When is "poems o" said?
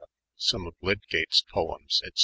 1.53-2.09